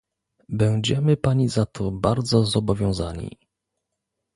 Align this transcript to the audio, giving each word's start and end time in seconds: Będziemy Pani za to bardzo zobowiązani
Będziemy 0.49 1.17
Pani 1.17 1.49
za 1.49 1.65
to 1.65 1.91
bardzo 1.91 2.45
zobowiązani 2.45 3.37